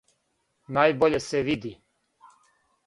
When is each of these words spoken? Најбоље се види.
Најбоље 0.77 1.21
се 1.27 1.43
види. 1.51 1.75